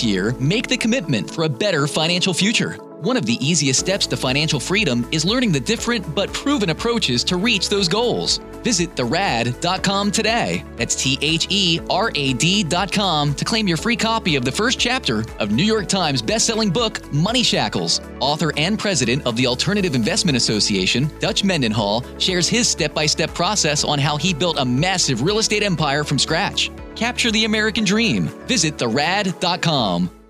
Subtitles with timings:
[0.00, 2.76] year, make the commitment for a better financial future.
[3.02, 7.24] One of the easiest steps to financial freedom is learning the different but proven approaches
[7.24, 8.38] to reach those goals.
[8.62, 10.62] Visit therad.com today.
[10.76, 14.78] That's T H E R A D.com to claim your free copy of the first
[14.78, 18.00] chapter of New York Times bestselling book, Money Shackles.
[18.20, 23.34] Author and president of the Alternative Investment Association, Dutch Mendenhall, shares his step by step
[23.34, 26.70] process on how he built a massive real estate empire from scratch.
[26.94, 28.30] Capture the American dream.
[28.46, 30.20] Visit therad.com.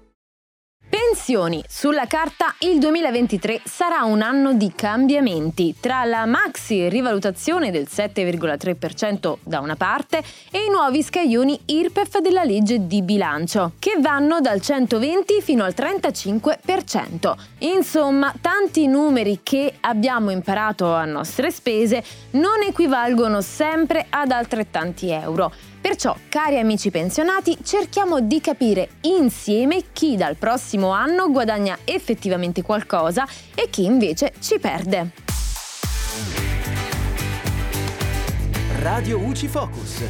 [0.89, 1.65] Pensioni.
[1.67, 9.39] Sulla carta il 2023 sarà un anno di cambiamenti tra la maxi rivalutazione del 7,3%
[9.43, 14.61] da una parte e i nuovi scaglioni IRPEF della legge di bilancio, che vanno dal
[14.61, 17.35] 120 fino al 35%.
[17.61, 25.53] Insomma, tanti numeri che abbiamo imparato a nostre spese non equivalgono sempre ad altrettanti euro.
[25.83, 33.27] Perciò, cari amici pensionati, cerchiamo di capire insieme chi dal prossimo anno guadagna effettivamente qualcosa
[33.53, 35.11] e chi invece ci perde.
[38.79, 40.03] Radio UCI Focus.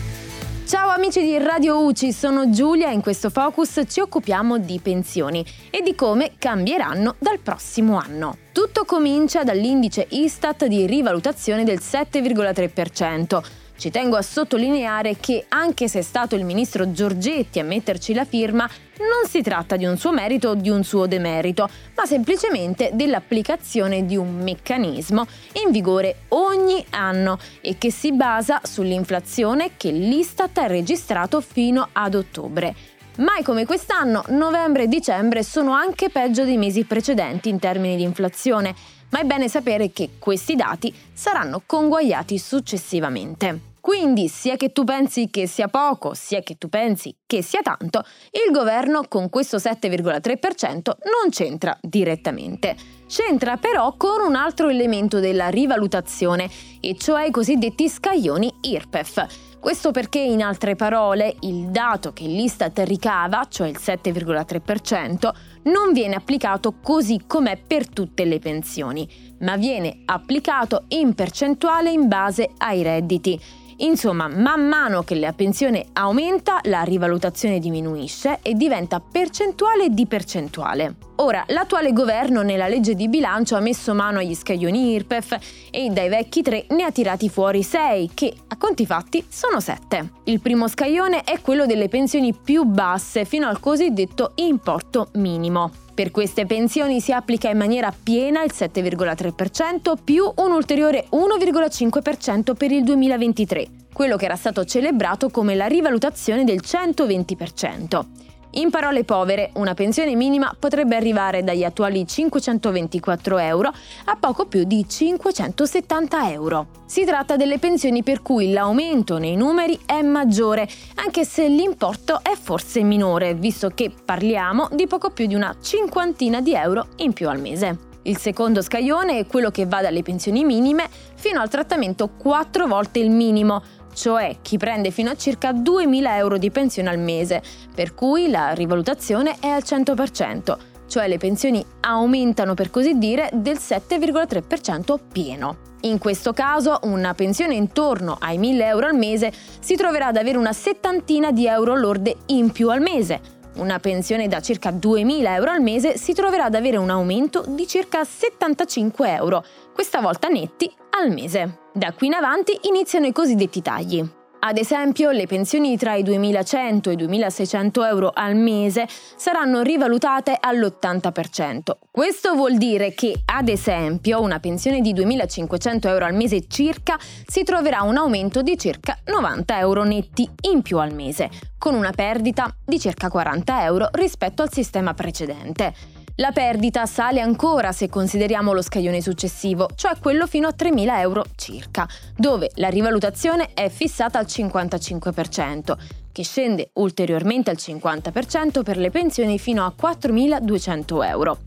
[0.67, 5.45] Ciao amici di Radio UCI, sono Giulia e in questo focus ci occupiamo di pensioni
[5.71, 8.37] e di come cambieranno dal prossimo anno.
[8.53, 13.62] Tutto comincia dall'indice Istat di rivalutazione del 7,3%.
[13.83, 18.25] Ci tengo a sottolineare che anche se è stato il ministro Giorgetti a metterci la
[18.25, 18.65] firma,
[18.99, 24.07] non si tratta di un suo merito o di un suo demerito, ma semplicemente dell'applicazione
[24.07, 25.27] di un meccanismo
[25.65, 32.15] in vigore ogni anno e che si basa sull'inflazione che l'Istat ha registrato fino ad
[32.15, 32.77] ottobre.
[33.17, 38.05] Mai come quest'anno, novembre e dicembre sono anche peggio dei mesi precedenti in termini di
[38.05, 38.77] inflazione,
[39.09, 43.71] ma è bene sapere che questi dati saranno conguagliati successivamente.
[43.83, 48.05] Quindi, sia che tu pensi che sia poco, sia che tu pensi che sia tanto,
[48.31, 52.77] il governo con questo 7,3% non c'entra direttamente.
[53.09, 56.49] C'entra però con un altro elemento della rivalutazione,
[56.81, 59.59] e cioè i cosiddetti scaglioni IRPEF.
[59.59, 66.15] Questo perché, in altre parole, il dato che l'Istat ricava, cioè il 7,3%, non viene
[66.15, 69.09] applicato così com'è per tutte le pensioni,
[69.41, 73.41] ma viene applicato in percentuale in base ai redditi.
[73.83, 80.95] Insomma, man mano che la pensione aumenta, la rivalutazione diminuisce e diventa percentuale di percentuale.
[81.17, 85.39] Ora, l'attuale governo nella legge di bilancio ha messo mano agli scaglioni IRPEF
[85.71, 90.13] e dai vecchi tre ne ha tirati fuori sei, che a conti fatti sono sette.
[90.25, 95.71] Il primo scaglione è quello delle pensioni più basse, fino al cosiddetto importo minimo.
[95.95, 102.73] Per queste pensioni si applica in maniera piena il 7,3% più un ulteriore 1,5% per
[102.73, 108.32] il 2023, quello che era stato celebrato come la rivalutazione del 120%.
[108.57, 113.73] In parole povere, una pensione minima potrebbe arrivare dagli attuali 524 euro
[114.05, 116.67] a poco più di 570 euro.
[116.85, 122.35] Si tratta delle pensioni per cui l'aumento nei numeri è maggiore, anche se l'importo è
[122.39, 127.31] forse minore, visto che parliamo di poco più di una cinquantina di euro in più
[127.31, 127.91] al mese.
[128.03, 132.99] Il secondo scaglione è quello che va dalle pensioni minime fino al trattamento 4 volte
[132.99, 137.43] il minimo, cioè chi prende fino a circa 2.000 euro di pensione al mese,
[137.75, 143.57] per cui la rivalutazione è al 100%, cioè le pensioni aumentano per così dire del
[143.57, 145.71] 7,3% pieno.
[145.85, 150.39] In questo caso una pensione intorno ai 1.000 euro al mese si troverà ad avere
[150.39, 155.51] una settantina di euro lorde in più al mese, una pensione da circa 2.000 euro
[155.51, 160.71] al mese si troverà ad avere un aumento di circa 75 euro, questa volta netti
[160.91, 161.59] al mese.
[161.73, 164.21] Da qui in avanti iniziano i cosiddetti tagli.
[164.45, 170.37] Ad esempio, le pensioni tra i 2.100 e i 2.600 euro al mese saranno rivalutate
[170.39, 171.61] all'80%.
[171.93, 177.45] Questo vuol dire che, ad esempio, una pensione di 2.500 euro al mese circa si
[177.45, 182.53] troverà un aumento di circa 90 euro netti in più al mese, con una perdita
[182.65, 185.73] di circa 40 euro rispetto al sistema precedente.
[186.17, 191.25] La perdita sale ancora se consideriamo lo scaglione successivo, cioè quello fino a 3.000 euro
[191.37, 195.75] circa, dove la rivalutazione è fissata al 55%,
[196.13, 201.39] che scende ulteriormente al 50% per le pensioni fino a 4.200 euro.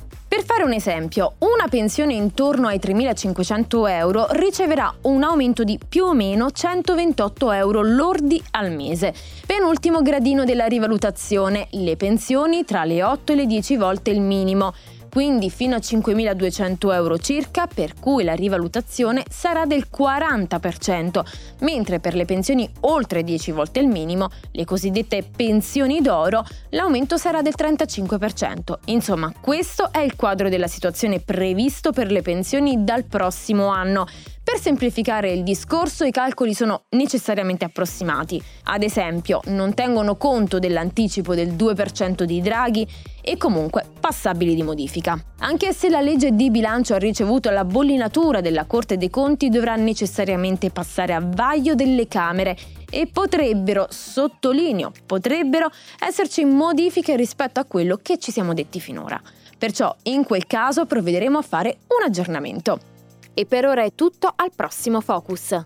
[0.55, 6.13] Fare un esempio, una pensione intorno ai 3.500 euro riceverà un aumento di più o
[6.13, 9.13] meno 128 euro lordi al mese.
[9.45, 14.73] Penultimo gradino della rivalutazione, le pensioni tra le 8 e le 10 volte il minimo
[15.15, 21.21] quindi fino a 5.200 euro circa, per cui la rivalutazione sarà del 40%,
[21.59, 27.41] mentre per le pensioni oltre 10 volte il minimo, le cosiddette pensioni d'oro, l'aumento sarà
[27.41, 28.73] del 35%.
[28.87, 34.07] Insomma, questo è il quadro della situazione previsto per le pensioni dal prossimo anno.
[34.45, 38.39] Per semplificare il discorso, i calcoli sono necessariamente approssimati.
[38.65, 42.87] Ad esempio, non tengono conto dell'anticipo del 2% di Draghi
[43.21, 45.19] e comunque passabili di modifica.
[45.39, 49.75] Anche se la legge di bilancio ha ricevuto la bollinatura della Corte dei Conti, dovrà
[49.77, 52.55] necessariamente passare a vaglio delle Camere
[52.91, 59.19] e potrebbero, sottolineo, potrebbero esserci modifiche rispetto a quello che ci siamo detti finora.
[59.57, 62.93] Perciò in quel caso provvederemo a fare un aggiornamento.
[63.37, 65.65] E per ora è tutto, al prossimo Focus.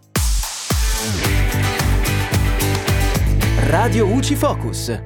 [3.67, 4.99] Radio UCI Focus.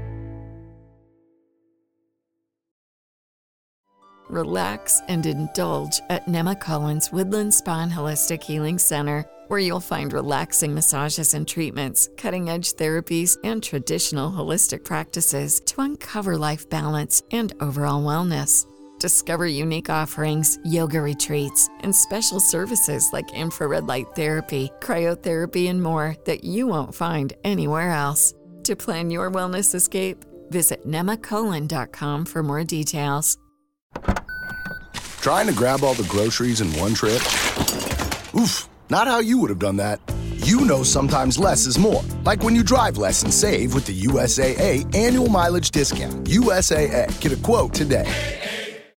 [4.30, 10.14] Relax and indulge at Nema Collins Woodland Spa and Holistic Healing Center, where you'll find
[10.14, 17.22] relaxing massages and treatments, cutting edge therapies, and traditional holistic practices to uncover life balance
[17.32, 18.66] and overall wellness.
[19.04, 26.16] Discover unique offerings, yoga retreats, and special services like infrared light therapy, cryotherapy, and more
[26.24, 28.34] that you won't find anywhere else.
[28.64, 33.38] To plan your wellness escape, visit nemacolon.com for more details.
[35.20, 37.22] Trying to grab all the groceries in one trip?
[38.40, 40.00] Oof, not how you would have done that.
[40.38, 42.04] You know sometimes less is more.
[42.24, 46.26] Like when you drive less and save with the USAA annual mileage discount.
[46.26, 48.42] USAA, get a quote today.